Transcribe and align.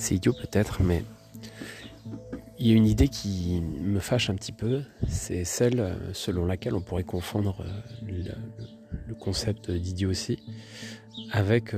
c'est 0.00 0.14
idiot 0.14 0.32
peut-être, 0.32 0.82
mais 0.82 1.04
il 2.58 2.66
y 2.66 2.72
a 2.72 2.74
une 2.74 2.86
idée 2.86 3.08
qui 3.08 3.60
me 3.60 4.00
fâche 4.00 4.30
un 4.30 4.34
petit 4.34 4.52
peu, 4.52 4.82
c'est 5.06 5.44
celle 5.44 5.96
selon 6.12 6.46
laquelle 6.46 6.74
on 6.74 6.80
pourrait 6.80 7.04
confondre 7.04 7.64
le, 8.06 8.22
le 9.06 9.14
concept 9.14 9.70
d'idiotie 9.70 10.38
avec 11.30 11.74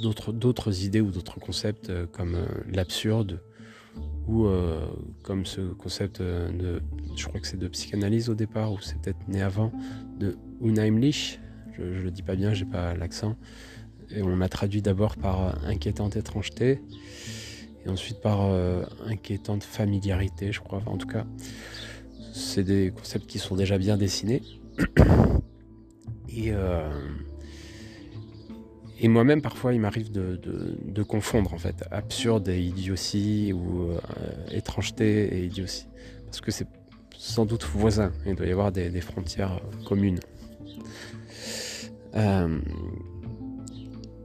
d'autres 0.00 0.84
idées 0.84 1.00
ou 1.00 1.10
d'autres 1.10 1.40
concepts 1.40 1.90
comme 2.12 2.46
l'absurde 2.70 3.40
ou 4.26 4.46
comme 5.22 5.44
ce 5.44 5.60
concept 5.72 6.22
de, 6.22 6.80
je 7.16 7.26
crois 7.26 7.40
que 7.40 7.46
c'est 7.46 7.58
de 7.58 7.68
psychanalyse 7.68 8.28
au 8.28 8.34
départ, 8.34 8.72
ou 8.72 8.80
c'est 8.80 8.98
peut-être 9.00 9.28
né 9.28 9.42
avant, 9.42 9.72
de 10.18 10.36
Unheimlich, 10.62 11.40
je, 11.76 11.92
je 11.92 12.02
le 12.02 12.10
dis 12.10 12.22
pas 12.22 12.36
bien, 12.36 12.54
j'ai 12.54 12.64
pas 12.64 12.94
l'accent, 12.94 13.36
et 14.10 14.22
on 14.22 14.36
l'a 14.36 14.48
traduit 14.48 14.82
d'abord 14.82 15.16
par 15.16 15.64
inquiétante 15.64 16.16
étrangeté, 16.16 16.80
et 17.84 17.88
ensuite 17.88 18.20
par 18.20 18.40
inquiétante 19.06 19.62
familiarité, 19.64 20.52
je 20.52 20.60
crois, 20.60 20.82
en 20.86 20.96
tout 20.96 21.06
cas, 21.06 21.26
c'est 22.32 22.64
des 22.64 22.92
concepts 22.94 23.26
qui 23.26 23.38
sont 23.38 23.56
déjà 23.56 23.78
bien 23.78 23.96
dessinés. 23.96 24.42
et 26.28 26.52
et 29.00 29.08
moi-même, 29.08 29.42
parfois, 29.42 29.74
il 29.74 29.80
m'arrive 29.80 30.10
de, 30.12 31.02
confondre, 31.02 31.52
en 31.52 31.58
fait, 31.58 31.84
absurde 31.90 32.48
et 32.48 32.60
idiotie, 32.60 33.52
ou 33.52 33.90
euh, 33.90 33.98
étrangeté 34.50 35.36
et 35.36 35.44
idiotie. 35.44 35.86
Parce 36.24 36.40
que 36.40 36.50
c'est 36.50 36.66
sans 37.16 37.44
doute 37.44 37.64
voisin. 37.64 38.12
Il 38.26 38.34
doit 38.34 38.46
y 38.46 38.52
avoir 38.52 38.72
des, 38.72 39.00
frontières 39.00 39.60
communes. 39.84 40.20
Euh, 42.14 42.60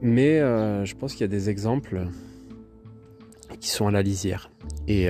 mais 0.02 0.40
euh, 0.40 0.84
je 0.84 0.94
pense 0.94 1.12
qu'il 1.12 1.22
y 1.22 1.24
a 1.24 1.28
des 1.28 1.50
exemples 1.50 2.06
qui 3.60 3.68
sont 3.68 3.86
à 3.86 3.90
la 3.90 4.02
lisière. 4.02 4.50
Et 4.88 5.08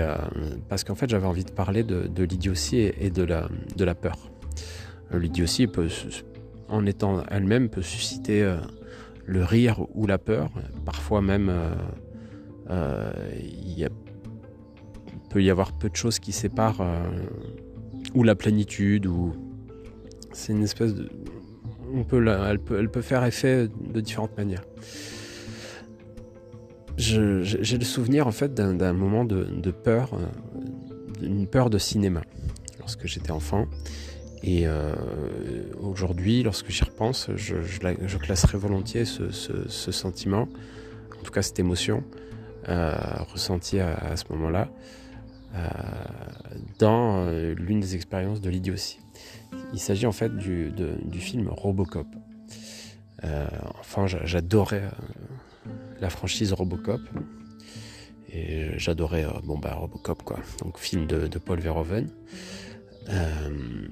parce 0.68 0.84
qu'en 0.84 0.94
fait, 0.94 1.08
j'avais 1.08 1.26
envie 1.26 1.44
de 1.44 1.52
parler 1.52 1.84
de, 1.84 2.22
l'idiotie 2.24 2.78
et, 2.78 3.10
de, 3.10 3.22
la, 3.22 3.94
peur. 3.94 4.30
L'idiotie, 5.12 5.68
en 6.68 6.84
étant 6.84 7.22
elle-même, 7.30 7.70
peut 7.70 7.80
susciter 7.80 8.58
le 9.30 9.44
rire 9.44 9.86
ou 9.94 10.06
la 10.06 10.18
peur. 10.18 10.50
Parfois 10.84 11.22
même, 11.22 11.48
euh, 11.48 11.74
euh, 12.70 13.12
il 13.42 13.88
peut 15.30 15.42
y 15.42 15.50
avoir 15.50 15.72
peu 15.72 15.88
de 15.88 15.94
choses 15.96 16.18
qui 16.18 16.32
séparent 16.32 16.80
euh, 16.80 17.08
ou 18.14 18.24
la 18.24 18.34
plénitude 18.34 19.06
ou 19.06 19.32
c'est 20.32 20.52
une 20.52 20.64
espèce 20.64 20.94
de 20.94 21.08
elle, 21.94 22.88
peut, 22.88 23.02
faire 23.02 23.24
effet 23.24 23.68
de 23.68 24.00
différentes 24.00 24.36
manières. 24.36 24.64
J'ai 26.96 27.78
le 27.78 27.84
souvenir 27.84 28.26
en 28.26 28.32
fait 28.32 28.54
d'un 28.54 28.92
moment 28.92 29.24
de, 29.24 29.70
peur, 29.70 30.10
d'une 31.20 31.46
peur 31.46 31.70
de 31.70 31.78
cinéma 31.78 32.22
lorsque 32.78 33.06
j'étais 33.06 33.30
enfant. 33.30 33.66
Et 34.42 34.66
euh, 34.66 34.94
aujourd'hui, 35.82 36.42
lorsque 36.42 36.70
j'y 36.70 36.82
repense, 36.82 37.28
je, 37.36 38.18
classerais 38.18 38.56
volontiers 38.56 39.04
ce, 39.04 39.90
sentiment, 39.90 40.48
en 41.18 41.22
tout 41.22 41.30
cas 41.30 41.42
cette 41.42 41.58
émotion 41.58 42.02
euh, 42.68 42.94
ressentie 43.32 43.80
à, 43.80 44.16
ce 44.16 44.24
moment-là, 44.30 44.68
euh, 45.54 45.68
dans 46.78 47.24
euh, 47.26 47.54
l'une 47.54 47.80
des 47.80 47.94
expériences 47.96 48.40
de 48.40 48.50
l'idiotie. 48.50 49.00
Il 49.72 49.80
s'agit 49.80 50.06
en 50.06 50.12
fait 50.12 50.36
du, 50.36 50.72
du 50.72 51.20
film 51.20 51.48
Robocop. 51.48 52.06
Euh, 53.24 53.46
enfin, 53.78 54.06
j'adorais 54.06 54.90
la 56.00 56.10
franchise 56.10 56.52
Robocop. 56.52 57.00
Et 58.32 58.78
j'adorais 58.78 59.26
bon 59.42 59.58
bah 59.58 59.74
Robocop 59.74 60.22
quoi. 60.22 60.38
Donc 60.60 60.78
film 60.78 61.06
de, 61.06 61.26
Paul 61.38 61.58
Verhoeven. 61.60 62.08
Euh, 63.08 63.88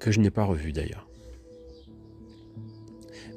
que 0.00 0.10
je 0.10 0.20
n'ai 0.20 0.30
pas 0.30 0.44
revu 0.44 0.72
d'ailleurs. 0.72 1.08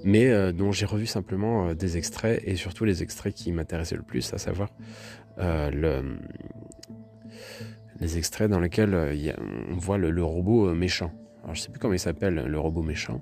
Mais 0.03 0.28
euh, 0.28 0.52
dont 0.52 0.72
j'ai 0.72 0.86
revu 0.86 1.06
simplement 1.06 1.70
euh, 1.70 1.74
des 1.74 1.97
extraits 1.97 2.41
et 2.46 2.56
surtout 2.56 2.86
les 2.86 3.03
extraits 3.03 3.34
qui 3.34 3.52
m'intéressaient 3.52 3.96
le 3.96 4.02
plus, 4.02 4.34
à 4.34 4.38
savoir 4.38 4.70
euh, 5.38 5.70
le, 5.70 6.18
les 8.02 8.18
extraits 8.18 8.50
dans 8.50 8.60
lesquels 8.60 8.94
on 9.72 9.78
voit 9.78 9.98
le, 9.98 10.24
robot 10.24 10.74
méchant. 10.74 11.12
Alors 11.44 11.56
je 11.56 11.62
sais 11.62 11.70
plus 11.70 11.80
comment 11.80 11.94
il 11.94 12.00
s'appelle, 12.00 12.36
le 12.36 12.60
robot 12.60 12.82
méchant. 12.82 13.22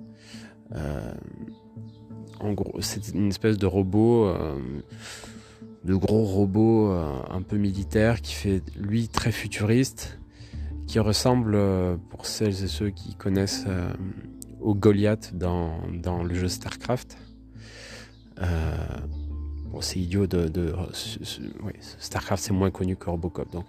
en 2.40 2.54
gros, 2.54 2.82
c'est 2.82 3.10
une 3.10 3.28
espèce 3.28 3.58
de 3.58 3.68
robot, 3.68 4.34
de 5.84 5.96
gros 5.96 6.24
robot 6.24 6.92
un 6.92 7.42
peu 7.42 7.58
militaire 7.58 8.22
qui 8.22 8.34
fait 8.34 8.64
lui 8.76 9.08
très 9.10 9.32
futuriste 9.32 10.20
qui 10.90 10.98
ressemble, 10.98 11.54
euh, 11.54 11.98
pour 12.10 12.26
celles 12.26 12.64
et 12.64 12.68
ceux 12.68 12.90
qui 12.90 13.14
connaissent, 13.14 13.66
euh, 13.68 13.94
au 14.60 14.74
Goliath 14.74 15.36
dans, 15.36 15.84
le 16.24 16.34
jeu 16.34 16.48
StarCraft. 16.48 17.16
Euh, 18.42 18.76
c'est 19.82 20.00
idiot 20.00 20.28
de. 20.28 20.52
StarCraft, 22.00 22.44
c'est 22.44 22.54
moins 22.54 22.72
connu 22.72 22.96
que 22.96 23.10
Robocop. 23.10 23.52
Donc, 23.52 23.66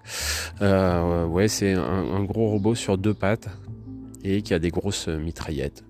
euh, 0.62 1.26
ouais, 1.26 1.48
c'est 1.48 1.74
un, 1.74 2.24
gros 2.24 2.48
robot 2.50 2.74
sur 2.74 2.98
deux 2.98 3.14
pattes 3.14 3.48
et 4.22 4.42
qui 4.42 4.54
a 4.54 4.58
des 4.58 4.70
grosses 4.70 5.08
mitraillettes. 5.08 5.84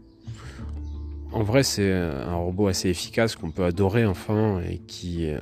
En 1.33 1.43
vrai, 1.43 1.63
c'est 1.63 1.93
un 1.93 2.35
robot 2.35 2.69
assez 2.69 2.89
efficace 2.89 3.37
qu'on 3.37 3.51
peut 3.51 3.65
adorer, 3.65 4.05
enfin, 4.05 4.61
et 4.69 4.79
qui 4.79 5.33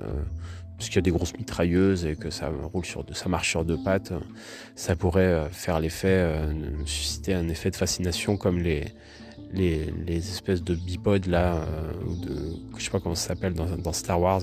parce 0.79 0.89
qu'il 0.89 0.97
y 0.97 0.99
a 1.01 1.03
des 1.03 1.11
grosses 1.11 1.37
mitrailleuses 1.37 2.07
et 2.07 2.15
que 2.15 2.31
ça 2.31 2.53
roule 2.73 2.85
sur 2.85 3.03
deux, 3.03 3.13
ça 3.13 3.29
marche 3.29 3.51
sur 3.51 3.65
deux 3.65 3.83
pattes, 3.83 4.13
ça 4.77 4.95
pourrait 4.95 5.23
euh, 5.23 5.49
faire 5.49 5.81
l'effet, 5.81 6.07
euh, 6.09 6.53
susciter 6.87 7.35
un 7.35 7.49
effet 7.49 7.71
de 7.73 7.77
fascination 7.77 8.37
comme 8.37 8.61
les, 8.61 8.85
les, 9.53 9.93
espèces 10.17 10.63
de 10.63 10.75
bipodes 10.75 11.27
là, 11.27 11.57
euh, 11.57 11.93
ou 12.07 12.15
de, 12.17 12.37
je 12.77 12.85
sais 12.85 12.91
pas 12.91 13.01
comment 13.01 13.15
ça 13.15 13.29
s'appelle 13.29 13.55
dans, 13.55 13.93
Star 13.93 14.21
Wars. 14.21 14.43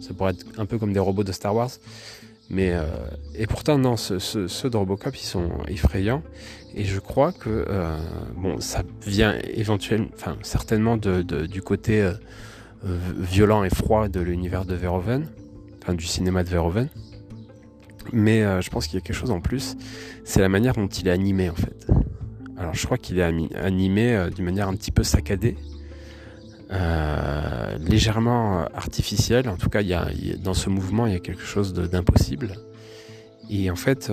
Ça 0.00 0.14
pourrait 0.14 0.32
être 0.32 0.46
un 0.58 0.66
peu 0.66 0.78
comme 0.78 0.92
des 0.92 1.00
robots 1.00 1.24
de 1.24 1.32
Star 1.32 1.54
Wars. 1.54 1.70
Mais 2.50 2.72
euh, 2.72 2.84
et 3.34 3.46
pourtant 3.46 3.78
non, 3.78 3.96
ceux, 3.96 4.70
de 4.70 4.76
Robocop 4.76 5.16
ils 5.16 5.24
sont 5.24 5.48
effrayants 5.68 6.22
et 6.74 6.84
je 6.84 6.98
crois 6.98 7.32
que 7.32 7.48
euh, 7.48 7.96
bon 8.36 8.60
ça 8.60 8.82
vient 9.06 9.38
éventuellement, 9.54 10.08
enfin 10.14 10.36
certainement 10.42 10.98
du 10.98 11.62
côté 11.62 12.02
euh, 12.02 12.12
violent 13.16 13.64
et 13.64 13.70
froid 13.70 14.08
de 14.08 14.20
l'univers 14.20 14.66
de 14.66 14.74
Verhoeven 14.74 15.28
du 15.90 16.06
cinéma 16.06 16.44
de 16.44 16.48
Verhoeven. 16.48 16.88
Mais 18.12 18.42
euh, 18.42 18.60
je 18.60 18.70
pense 18.70 18.86
qu'il 18.86 18.94
y 18.94 18.98
a 18.98 19.00
quelque 19.00 19.16
chose 19.16 19.30
en 19.30 19.40
plus, 19.40 19.76
c'est 20.24 20.40
la 20.40 20.48
manière 20.48 20.74
dont 20.74 20.88
il 20.88 21.08
est 21.08 21.10
animé 21.10 21.50
en 21.50 21.54
fait. 21.54 21.86
Alors 22.56 22.74
je 22.74 22.84
crois 22.84 22.98
qu'il 22.98 23.18
est 23.18 23.56
animé 23.56 24.14
euh, 24.14 24.30
d'une 24.30 24.44
manière 24.44 24.68
un 24.68 24.74
petit 24.74 24.90
peu 24.90 25.02
saccadée, 25.02 25.56
euh, 26.70 27.78
légèrement 27.78 28.66
artificielle. 28.74 29.48
En 29.48 29.56
tout 29.56 29.68
cas, 29.68 29.80
il 29.80 29.88
y 29.88 29.94
a, 29.94 30.06
dans 30.38 30.54
ce 30.54 30.70
mouvement, 30.70 31.06
il 31.06 31.12
y 31.12 31.16
a 31.16 31.20
quelque 31.20 31.44
chose 31.44 31.72
d'impossible. 31.72 32.52
Et 33.50 33.70
en 33.70 33.76
fait, 33.76 34.10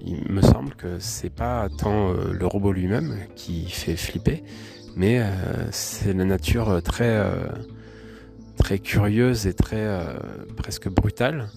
il 0.00 0.32
me 0.32 0.40
semble 0.40 0.74
que 0.74 0.98
c'est 0.98 1.28
pas 1.28 1.68
tant 1.76 2.12
le 2.12 2.46
robot 2.46 2.72
lui-même 2.72 3.14
qui 3.34 3.68
fait 3.68 3.96
flipper, 3.96 4.42
mais 4.96 5.22
c'est 5.70 6.14
la 6.14 6.24
nature 6.24 6.80
très 6.82 7.20
très 8.56 8.78
curieuse 8.78 9.46
et 9.46 9.54
très 9.54 9.84
euh, 9.84 10.14
presque 10.56 10.88
brutale 10.88 11.48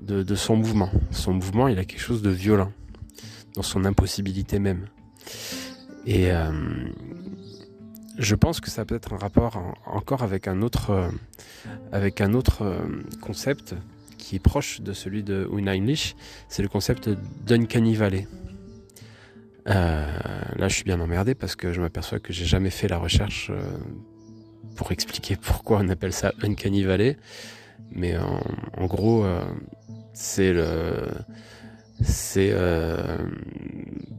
de, 0.00 0.34
son 0.34 0.56
mouvement. 0.56 0.90
Son 1.10 1.32
mouvement, 1.32 1.68
il 1.68 1.78
a 1.78 1.84
quelque 1.84 2.00
chose 2.00 2.22
de 2.22 2.30
violent 2.30 2.70
dans 3.54 3.62
son 3.62 3.84
impossibilité 3.84 4.58
même. 4.58 4.86
Et 6.06 6.30
euh, 6.30 6.50
je 8.18 8.34
pense 8.34 8.60
que 8.60 8.70
ça 8.70 8.84
peut 8.84 8.94
être 8.94 9.12
un 9.12 9.18
rapport 9.18 9.74
encore 9.86 10.22
avec 10.22 10.48
un 10.48 10.62
autre, 10.62 10.90
euh, 10.90 11.08
avec 11.92 12.20
un 12.20 12.32
autre 12.34 12.78
concept 13.20 13.74
qui 14.18 14.36
est 14.36 14.40
proche 14.40 14.80
de 14.80 14.92
celui 14.92 15.22
de 15.22 15.48
Unheimlich, 15.52 16.16
c'est 16.48 16.62
le 16.62 16.68
concept 16.68 17.08
d'Uncanny 17.46 17.94
Valley. 17.94 18.26
là, 19.66 20.68
je 20.68 20.74
suis 20.74 20.84
bien 20.84 21.00
emmerdé 21.00 21.34
parce 21.34 21.56
que 21.56 21.72
je 21.72 21.80
m'aperçois 21.80 22.18
que 22.18 22.32
j'ai 22.32 22.44
jamais 22.44 22.70
fait 22.70 22.88
la 22.88 22.98
recherche 22.98 23.50
pour 24.76 24.92
expliquer 24.92 25.36
pourquoi 25.36 25.78
on 25.82 25.88
appelle 25.88 26.12
ça 26.12 26.32
Uncanny 26.42 26.84
Valley. 26.84 27.16
Mais 27.90 28.16
en, 28.16 28.86
gros, 28.86 29.24
euh, 29.24 29.44
c'est 30.12 30.52
le 30.52 31.08
c'est 32.02 32.50
euh, 32.52 33.18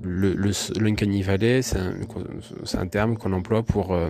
le, 0.04 0.52
l'Uncanny 0.80 1.22
Valley, 1.22 1.62
c'est 1.62 1.78
un, 1.78 1.94
un, 2.74 2.88
terme 2.88 3.18
qu'on 3.18 3.34
emploie 3.34 3.64
pour 3.64 3.94
euh, 3.94 4.10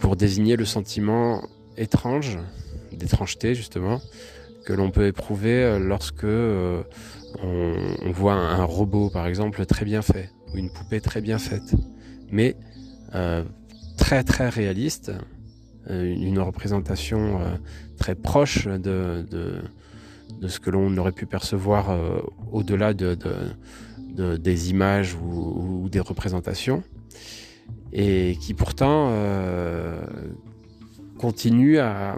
pour 0.00 0.16
désigner 0.16 0.56
le 0.56 0.64
sentiment 0.64 1.42
étrange, 1.76 2.38
d'étrangeté 2.92 3.54
justement, 3.54 4.00
que 4.64 4.72
l'on 4.72 4.90
peut 4.90 5.06
éprouver 5.06 5.78
lorsque 5.80 6.24
on, 6.24 6.84
on, 7.42 8.10
voit 8.10 8.34
un, 8.34 8.64
robot 8.64 9.10
par 9.10 9.26
exemple 9.26 9.64
très 9.66 9.84
bien 9.84 10.02
fait 10.02 10.30
ou 10.52 10.58
une 10.58 10.70
poupée 10.70 11.00
très 11.00 11.20
bien 11.20 11.38
faite, 11.38 11.74
mais 12.30 12.56
très 13.96 14.24
très 14.24 14.48
réaliste, 14.48 15.12
une 15.88 16.38
représentation 16.38 17.40
très 17.96 18.14
proche 18.14 18.66
de, 18.66 19.26
de, 19.30 19.62
ce 20.46 20.60
que 20.60 20.70
l'on 20.70 20.96
aurait 20.96 21.12
pu 21.12 21.26
percevoir 21.26 21.96
au-delà 22.52 22.94
de, 22.94 23.16
des 24.36 24.70
images 24.70 25.14
ou, 25.14 25.88
des 25.90 26.00
représentations, 26.00 26.82
et 27.92 28.36
qui 28.40 28.54
pourtant 28.54 29.12
continue 31.18 31.78
à, 31.78 32.16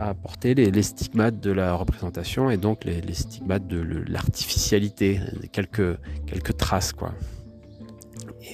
à 0.00 0.14
porter 0.14 0.54
les, 0.54 0.82
stigmates 0.82 1.40
de 1.40 1.50
la 1.50 1.74
représentation 1.74 2.50
et 2.50 2.56
donc 2.56 2.84
les, 2.84 3.12
stigmates 3.12 3.66
de 3.66 3.80
l'artificialité, 4.08 5.20
quelques, 5.52 5.98
quelques 6.26 6.56
traces 6.56 6.92
quoi. 6.92 7.12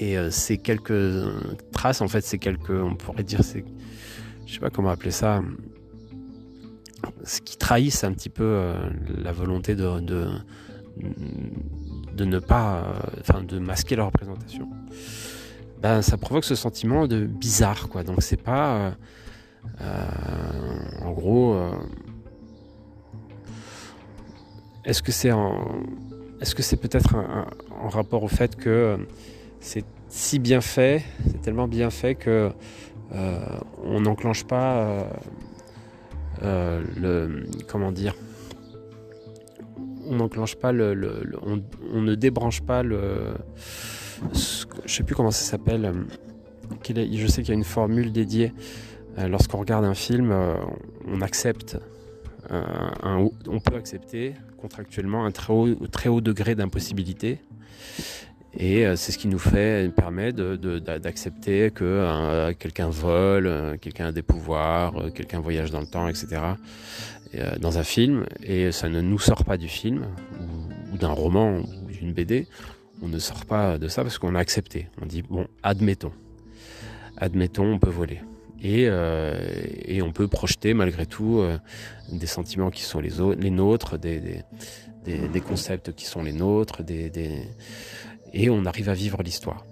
Et 0.00 0.18
euh, 0.18 0.30
ces 0.30 0.58
quelques 0.58 1.24
traces, 1.72 2.00
en 2.00 2.08
fait, 2.08 2.22
c'est 2.22 2.38
quelques, 2.38 2.70
on 2.70 2.96
pourrait 2.96 3.22
dire, 3.22 3.40
je 3.42 4.52
sais 4.52 4.60
pas 4.60 4.68
comment 4.70 4.90
appeler 4.90 5.10
ça, 5.12 5.42
ce 7.26 7.40
qui 7.40 7.58
trahissent 7.58 8.04
un 8.04 8.12
petit 8.12 8.30
peu 8.30 8.44
euh, 8.44 8.88
la 9.18 9.32
volonté 9.32 9.74
de, 9.74 10.00
de, 10.00 12.24
ne 12.24 12.38
pas, 12.38 12.76
euh, 12.76 12.92
enfin, 13.20 13.42
de 13.42 13.58
masquer 13.58 13.96
la 13.96 14.04
représentation. 14.04 14.68
Ben, 15.82 16.02
ça 16.02 16.16
provoque 16.16 16.44
ce 16.44 16.54
sentiment 16.54 17.06
de 17.06 17.26
bizarre, 17.26 17.88
quoi. 17.88 18.04
Donc 18.04 18.22
c'est 18.22 18.40
pas 18.40 18.94
euh, 19.80 20.06
en 21.02 21.10
gros, 21.10 21.60
est-ce 24.84 25.02
que 25.02 25.12
c'est 25.12 25.32
est-ce 26.40 26.54
que 26.54 26.62
c'est 26.62 26.76
peut-être 26.76 27.16
en 27.70 27.88
rapport 27.88 28.22
au 28.22 28.28
fait 28.28 28.56
que 28.56 28.98
c'est 29.60 29.84
si 30.08 30.38
bien 30.38 30.60
fait, 30.60 31.02
c'est 31.26 31.42
tellement 31.42 31.66
bien 31.66 31.90
fait 31.90 32.14
que 32.14 32.52
on 33.10 34.00
n'enclenche 34.00 34.44
pas 34.44 35.08
le 36.42 37.44
comment 37.66 37.92
dire, 37.92 38.14
on 40.08 40.16
n'enclenche 40.16 40.56
pas 40.56 40.72
le, 40.72 41.22
on, 41.42 42.02
ne 42.02 42.14
débranche 42.14 42.62
pas 42.62 42.82
le, 42.82 43.34
je 44.32 44.94
sais 44.94 45.02
plus 45.02 45.14
comment 45.14 45.30
ça 45.30 45.44
s'appelle. 45.44 45.92
Je 46.88 47.26
sais 47.26 47.42
qu'il 47.42 47.48
y 47.48 47.52
a 47.52 47.54
une 47.54 47.64
formule 47.64 48.12
dédiée 48.12 48.52
euh, 49.18 49.28
lorsqu'on 49.28 49.58
regarde 49.58 49.84
un 49.84 49.94
film, 49.94 50.30
euh, 50.30 50.54
on 51.06 51.20
accepte, 51.20 51.78
euh, 52.50 53.28
on 53.48 53.60
peut 53.60 53.76
accepter 53.76 54.34
contractuellement 54.58 55.24
un 55.24 55.30
très 55.30 55.54
très 55.90 56.08
haut 56.08 56.20
degré 56.20 56.54
d'impossibilité. 56.54 57.40
Et 58.58 58.84
c'est 58.96 59.12
ce 59.12 59.18
qui 59.18 59.28
nous 59.28 59.38
fait 59.38 59.94
permet 59.94 60.32
d'accepter 60.32 61.70
que 61.70 62.52
quelqu'un 62.54 62.88
vole, 62.88 63.78
quelqu'un 63.80 64.06
a 64.06 64.12
des 64.12 64.22
pouvoirs, 64.22 64.94
quelqu'un 65.14 65.40
voyage 65.40 65.70
dans 65.70 65.80
le 65.80 65.86
temps, 65.86 66.08
etc. 66.08 66.40
dans 67.60 67.78
un 67.78 67.82
film, 67.82 68.24
et 68.42 68.72
ça 68.72 68.88
ne 68.88 69.00
nous 69.02 69.18
sort 69.18 69.44
pas 69.44 69.58
du 69.58 69.68
film 69.68 70.06
ou, 70.92 70.96
d'un 70.96 71.12
roman 71.12 71.58
ou 71.58 71.90
d'une 71.90 72.14
BD. 72.14 72.46
On 73.02 73.08
ne 73.08 73.18
sort 73.18 73.44
pas 73.44 73.76
de 73.76 73.88
ça 73.88 74.02
parce 74.02 74.16
qu'on 74.18 74.34
a 74.34 74.38
accepté. 74.38 74.88
On 75.02 75.06
dit 75.06 75.20
bon, 75.20 75.46
admettons, 75.62 76.12
admettons, 77.18 77.74
on 77.74 77.78
peut 77.78 77.90
voler. 77.90 78.20
Euh, 78.64 79.38
et, 79.84 80.02
on 80.02 80.12
peut 80.12 80.28
projeter 80.28 80.74
malgré 80.74 81.06
tout 81.06 81.38
euh, 81.38 81.58
des 82.10 82.26
sentiments 82.26 82.70
qui 82.70 82.82
sont 82.82 83.00
les, 83.00 83.12
les 83.38 83.50
nôtres, 83.50 83.98
des, 83.98 84.20
des, 85.04 85.40
concepts 85.40 85.92
qui 85.92 86.04
sont 86.04 86.22
les 86.22 86.32
nôtres, 86.32 86.82
et 88.32 88.50
on 88.50 88.64
arrive 88.64 88.88
à 88.88 88.94
vivre 88.94 89.22
l'histoire. 89.22 89.64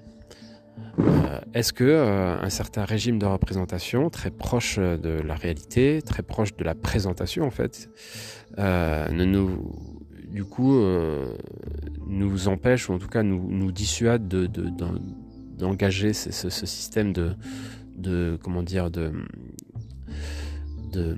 Euh, 0.99 1.41
est-ce 1.55 1.73
que 1.73 2.39
un 2.43 2.51
certain 2.51 2.85
régime 2.85 3.19
de 3.19 3.27
représentation 3.27 4.11
très 4.11 4.31
proche 4.31 4.79
de 4.79 5.21
la 5.25 5.35
réalité, 5.35 6.01
très 6.03 6.23
proche 6.23 6.57
de 6.57 6.65
la 6.65 6.75
présentation 6.75 7.45
en 7.45 7.51
fait, 7.51 7.91
ne 8.59 9.25
nous, 9.25 9.73
du 10.29 10.45
coup, 10.45 10.81
nous 12.07 12.49
empêche 12.49 12.89
ou 12.89 12.93
en 12.93 12.99
tout 12.99 13.09
cas 13.09 13.23
nous, 13.23 13.73
dissuade 13.73 14.29
d'engager 15.59 16.13
ce, 16.13 16.31
ce, 16.31 16.67
système 16.67 17.13
de, 17.13 17.35
de 17.97 18.39
comment 18.43 18.63
dire 18.63 18.91
de 18.91 19.13
de 20.95 21.17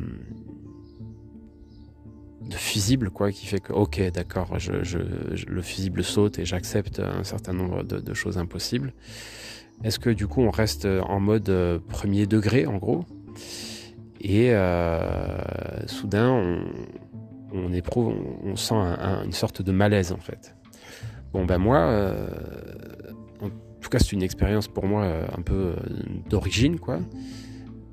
de 2.46 2.54
fusible 2.54 3.10
quoi 3.10 3.32
qui 3.32 3.46
fait 3.46 3.60
que 3.60 3.72
ok 3.72 4.00
d'accord 4.12 4.56
le 4.56 5.62
fusible 5.62 6.04
saute 6.04 6.38
et 6.38 6.44
j'accepte 6.44 7.00
un 7.00 7.24
certain 7.24 7.52
nombre 7.52 7.82
de, 7.82 8.14
choses 8.14 8.38
impossibles. 8.38 8.92
Est-ce 9.84 9.98
que 9.98 10.10
du 10.10 10.26
coup 10.26 10.42
on 10.42 10.50
reste 10.50 10.86
en 10.86 11.20
mode 11.20 11.48
euh, 11.48 11.78
premier 11.78 12.26
degré 12.26 12.66
en 12.66 12.76
gros? 12.76 13.04
Et 14.20 14.54
euh, 14.54 15.86
soudain 15.86 16.30
on, 16.30 16.64
on, 17.52 17.72
éprouve 17.72 18.14
on, 18.42 18.56
sent 18.56 18.74
une 18.74 19.32
sorte 19.32 19.62
de 19.62 19.72
malaise 19.72 20.12
en 20.12 20.20
fait. 20.20 20.54
Bon 21.32 21.44
ben 21.44 21.58
moi 21.58 21.78
euh, 21.78 22.28
tout 23.86 23.90
cas, 23.90 24.00
c'est 24.00 24.12
une 24.12 24.24
expérience 24.24 24.66
pour 24.66 24.84
moi 24.84 25.06
un 25.32 25.42
peu 25.42 25.76
d'origine, 26.28 26.80
quoi. 26.80 26.98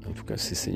En 0.10 0.14
tout 0.14 0.24
cas, 0.26 0.36
c'est 0.38 0.72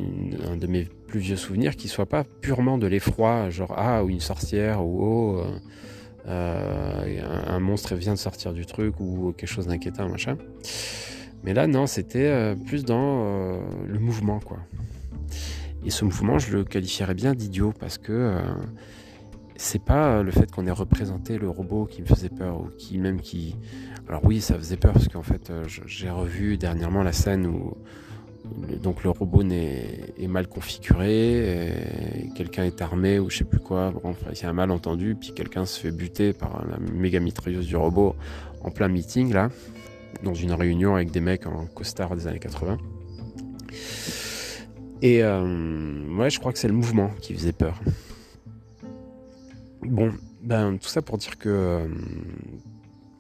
un 0.46 0.58
de 0.58 0.68
mes 0.68 0.88
plus 1.08 1.20
vieux 1.20 1.36
souvenirs 1.36 1.76
qui 1.76 1.88
soit 1.88 2.06
pas 2.06 2.24
purement 2.42 2.78
de 2.78 2.88
l'effroi, 2.88 3.50
genre 3.50 3.74
ah 3.76 4.04
ou 4.04 4.10
une 4.10 4.20
sorcière 4.20 4.86
ou 4.86 5.00
oh 5.02 5.44
euh, 6.28 7.22
un, 7.48 7.60
monstre 7.60 7.96
vient 7.96 8.14
de 8.14 8.20
sortir 8.20 8.54
du 8.54 8.66
truc 8.66 9.00
ou 9.00 9.34
quelque 9.38 9.50
chose 9.50 9.68
d'inquiétant, 9.68 10.10
machin. 10.10 10.38
Mais 11.44 11.54
là, 11.54 11.68
non, 11.68 11.88
c'était 11.88 12.56
plus 12.66 12.84
dans 12.84 13.62
le 13.88 14.00
mouvement, 14.00 14.40
quoi. 14.40 14.58
Et 15.86 15.90
ce 15.90 16.04
mouvement, 16.04 16.40
je 16.40 16.58
le 16.58 16.64
qualifierais 16.66 17.14
bien 17.14 17.34
d'idiot 17.34 17.74
parce 17.80 17.98
que 17.98 18.42
c'est 19.58 19.84
pas 19.84 20.22
le 20.22 20.32
fait 20.32 20.50
qu'on 20.52 20.68
ait 20.68 20.72
représenté 20.72 21.38
le 21.38 21.50
robot 21.50 21.86
qui 21.86 22.02
me 22.02 22.08
faisait 22.08 22.30
peur 22.30 22.62
ou 22.62 22.70
qui 22.78 22.98
même 23.00 23.20
qui 23.20 23.56
alors 24.08 24.24
oui 24.24 24.40
ça 24.40 24.56
faisait 24.56 24.78
peur 24.78 24.94
parce 24.94 25.08
qu'en 25.08 25.24
fait 25.24 25.50
euh, 25.50 25.64
j'ai 25.68 26.10
revu 26.10 26.58
dernièrement 26.58 27.04
la 27.04 27.12
scène 27.12 27.48
où 27.48 27.76
donc 28.82 29.04
le 29.04 29.10
robot 29.10 29.44
est, 29.50 30.28
mal 30.28 30.48
configuré 30.48 31.74
quelqu'un 32.36 32.66
est 32.66 32.82
armé 32.82 33.20
ou 33.20 33.30
je 33.30 33.38
sais 33.40 33.44
plus 33.44 33.60
quoi. 33.60 33.94
Il 34.32 34.42
y 34.42 34.46
a 34.46 34.50
un 34.50 34.54
malentendu 34.54 35.16
puis 35.16 35.34
quelqu'un 35.34 35.66
se 35.66 35.80
fait 35.80 35.92
buter 35.92 36.34
par 36.34 36.66
la 36.68 36.78
méga 36.78 37.20
mitrailleuse 37.20 37.68
du 37.68 37.76
robot 37.76 38.16
en 38.64 38.72
plein 38.72 38.88
meeting 38.88 39.34
là 39.34 39.50
dans 40.24 40.34
une 40.34 40.54
réunion 40.54 40.96
avec 40.96 41.12
des 41.12 41.22
mecs 41.22 41.46
en 41.46 41.66
costard 41.66 42.16
des 42.16 42.28
années 42.28 42.40
80 42.40 42.78
et 45.02 45.24
euh, 45.24 46.30
je 46.30 46.40
crois 46.40 46.52
que 46.52 46.60
c'est 46.60 46.68
le 46.68 46.74
mouvement 46.74 47.10
qui 47.22 47.34
faisait 47.34 47.52
peur. 47.52 47.80
Bon, 49.82 50.12
ben, 50.42 50.78
tout 50.78 50.88
ça 50.88 51.02
pour 51.02 51.18
dire 51.18 51.38
que 51.38 51.50
euh, 51.50 51.88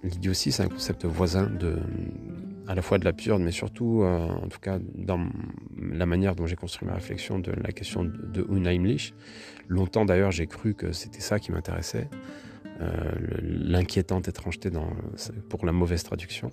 l'idiotie, 0.03 0.51
c'est 0.51 0.63
un 0.63 0.69
concept 0.69 1.05
voisin 1.05 1.43
de, 1.47 1.77
à 2.67 2.75
la 2.75 2.81
fois 2.81 2.97
de 2.97 3.05
l'absurde, 3.05 3.41
mais 3.41 3.51
surtout, 3.51 4.01
euh, 4.03 4.27
en 4.27 4.47
tout 4.47 4.59
cas, 4.59 4.79
dans 4.93 5.27
la 5.77 6.05
manière 6.05 6.35
dont 6.35 6.45
j'ai 6.45 6.55
construit 6.55 6.87
ma 6.87 6.95
réflexion 6.95 7.39
de 7.39 7.51
la 7.51 7.71
question 7.71 8.03
de, 8.03 8.45
Unheimlich. 8.49 9.13
Longtemps 9.67 10.05
d'ailleurs, 10.05 10.31
j'ai 10.31 10.47
cru 10.47 10.73
que 10.73 10.91
c'était 10.91 11.21
ça 11.21 11.39
qui 11.39 11.51
m'intéressait, 11.51 12.09
euh, 12.81 13.11
l'inquiétante 13.41 14.27
étrangeté 14.27 14.69
pour 15.49 15.65
la 15.65 15.71
mauvaise 15.71 16.03
traduction. 16.03 16.51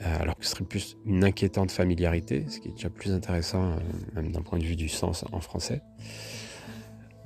alors 0.00 0.36
que 0.36 0.44
ce 0.44 0.52
serait 0.52 0.64
plus 0.64 0.96
une 1.06 1.24
inquiétante 1.24 1.72
familiarité, 1.72 2.44
ce 2.48 2.60
qui 2.60 2.68
est 2.68 2.72
déjà 2.72 2.88
plus 2.90 3.10
intéressant, 3.12 3.76
même 4.14 4.30
d'un 4.30 4.42
point 4.42 4.58
de 4.58 4.64
vue 4.64 4.76
du 4.76 4.88
sens 4.88 5.24
en 5.32 5.40
français. 5.40 5.82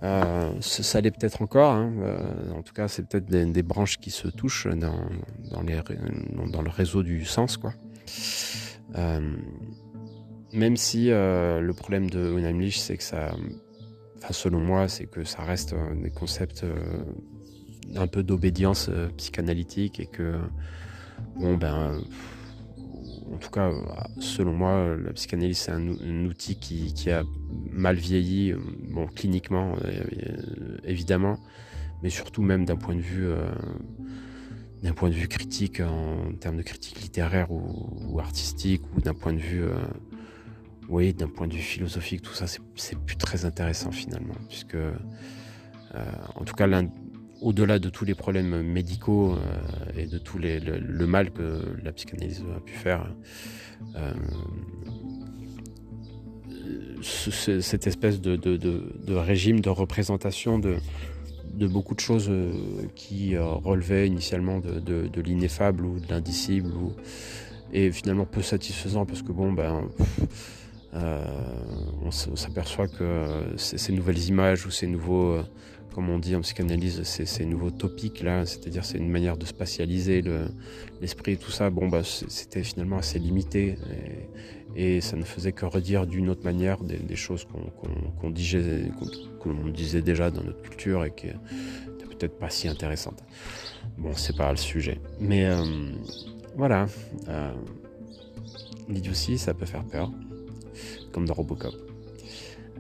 Euh, 0.02 0.52
ça 0.61 1.00
l'est 1.00 1.11
peut-être 1.11 1.42
encore. 1.42 1.73
Hein. 1.73 1.92
Euh, 2.00 2.52
en 2.52 2.62
tout 2.62 2.75
cas, 2.75 2.88
c'est 2.88 3.06
peut-être 3.06 3.26
des, 3.26 3.62
branches 3.62 3.99
qui 3.99 4.11
se 4.11 4.28
touchent 4.28 4.66
dans, 4.66 4.99
le 5.62 6.71
réseau 6.71 7.02
du 7.02 7.25
sens, 7.25 7.56
quoi. 7.56 7.73
Euh, 8.97 9.37
même 10.52 10.76
si 10.76 11.09
le 11.09 11.73
problème 11.73 12.11
de 12.11 12.37
Unheimlich, 12.37 12.80
c'est 12.80 12.97
que 12.97 13.04
ça, 13.04 13.35
selon 14.30 14.61
moi, 14.61 14.88
c'est 14.88 15.06
que 15.06 15.25
ça 15.25 15.42
reste 15.42 15.75
des 16.02 16.11
concepts 16.11 16.66
un 17.94 18.06
peu 18.06 18.23
d'obédience 18.23 18.90
psychanalytique 19.16 20.00
et 20.00 20.06
que, 20.06 20.38
bon, 21.37 21.56
ben 21.56 22.00
en 23.33 23.39
tout 23.39 23.51
cas, 23.51 23.71
selon 24.21 24.53
moi, 24.53 24.97
la 24.97 25.12
psychanalyse, 25.12 25.59
c'est 25.59 25.73
un, 25.73 26.27
outil 26.27 26.57
qui, 26.57 27.11
a 27.11 27.23
mal 27.71 27.97
vieilli, 27.97 28.55
bon, 28.91 29.07
cliniquement, 29.07 29.75
euh, 29.85 30.05
évidemment, 30.85 31.39
mais 32.03 32.11
surtout 32.11 32.43
même 32.43 32.65
d'un 32.65 32.77
point 32.77 32.95
de 32.95 33.01
vue, 33.01 33.27
euh, 33.27 33.51
d'un 34.83 34.93
point 34.93 35.09
de 35.09 35.15
vue 35.15 35.29
critique, 35.29 35.81
en 35.81 36.33
termes 36.41 36.57
de 36.57 36.62
critique 36.62 37.01
littéraire 37.01 37.51
ou, 37.51 38.21
artistique, 38.21 38.83
ou 38.95 39.01
d'un 39.01 39.15
point 39.15 39.33
de 39.33 39.39
vue, 39.41 39.65
euh, 39.65 41.12
d'un 41.12 41.29
point 41.29 41.49
de 41.49 41.55
vue 41.55 41.61
philosophique, 41.61 42.23
tout 42.23 42.35
ça, 42.35 42.47
c'est 42.47 42.99
plus 42.99 43.17
très 43.17 43.47
intéressant 43.47 43.93
finalement, 43.93 44.35
puisque, 44.49 44.77
en 46.35 46.45
tout 46.45 46.55
cas, 46.55 46.67
au-delà 47.42 47.78
de 47.78 47.90
tous 47.90 48.04
les 48.04 48.14
problèmes 48.14 48.62
médicaux 48.62 49.32
euh, 49.32 50.00
et 50.00 50.06
de 50.06 50.18
tout 50.18 50.38
le, 50.38 51.06
mal 51.06 51.30
que 51.30 51.61
la 51.82 51.92
psychanalyse 51.92 52.42
a 52.56 52.61
pu 52.61 52.72
faire, 52.72 53.12
euh, 53.96 54.12
cette 57.02 57.87
espèce 57.87 58.20
de, 58.20 59.14
régime 59.14 59.61
de 59.61 59.70
représentation 59.70 60.58
de, 60.58 60.76
beaucoup 61.66 61.94
de 61.94 62.00
choses 62.00 62.28
euh, 62.30 62.52
qui 62.94 63.37
relevaient 63.37 64.06
initialement 64.06 64.61
de, 64.61 65.20
l'ineffable 65.20 65.84
ou 65.84 65.99
de 65.99 66.08
l'indicible 66.08 66.70
et 67.72 67.90
finalement 67.90 68.25
peu 68.25 68.42
satisfaisant 68.42 69.04
parce 69.04 69.22
que 69.22 69.32
bon 69.32 69.52
ben 69.52 69.88
on 70.94 72.11
s'aperçoit 72.11 72.87
que 72.87 73.54
ces, 73.56 73.92
nouvelles 73.92 74.28
images 74.28 74.66
ou 74.66 74.70
ces 74.70 74.87
nouveaux 74.87 75.42
comme 75.94 76.08
on 76.08 76.18
dit 76.18 76.34
en 76.34 76.40
psychanalyse, 76.40 77.02
ces, 77.02 77.44
nouveaux 77.44 77.70
topiques 77.70 78.22
là, 78.22 78.46
c'est-à-dire 78.46 78.84
c'est 78.84 78.99
une 78.99 79.11
manière 79.11 79.37
de 79.37 79.46
spatialiser 79.46 80.22
l'esprit 81.00 81.32
et 81.32 81.37
tout 81.37 81.50
ça. 81.50 81.70
Bon, 81.70 81.88
bah, 81.88 82.02
c'était 82.04 82.62
finalement 82.62 82.99
assez 82.99 83.18
limité 83.18 83.76
et, 84.75 85.00
ça 85.00 85.16
ne 85.16 85.25
faisait 85.25 85.52
que 85.52 85.66
redire 85.66 86.06
d'une 86.06 86.28
autre 86.28 86.44
manière 86.44 86.78
des, 86.82 87.16
choses 87.16 87.46
qu'on 88.20 88.30
disait, 88.30 88.90
disait 89.72 90.02
déjà 90.02 90.30
dans 90.30 90.42
notre 90.42 90.62
culture 90.62 91.04
et 91.04 91.12
qui 91.14 91.26
n'étaient 91.26 92.06
peut-être 92.06 92.38
pas 92.38 92.50
si 92.50 92.68
intéressantes. 92.68 93.22
Bon, 93.99 94.12
c'est 94.14 94.37
pas 94.37 94.50
le 94.50 94.56
sujet, 94.56 95.00
mais 95.20 95.44
euh, 95.46 95.64
voilà. 96.56 96.87
Euh, 97.28 97.52
L'idiotie, 98.88 99.38
ça 99.38 99.54
peut 99.54 99.66
faire 99.66 99.84
peur, 99.84 100.11
comme 101.12 101.25
dans 101.25 101.34
Robocop. 101.34 101.75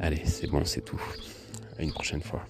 Allez, 0.00 0.20
c'est 0.24 0.48
bon, 0.48 0.64
c'est 0.64 0.84
tout. 0.84 1.00
À 1.78 1.82
une 1.82 1.92
prochaine 1.92 2.20
fois. 2.20 2.44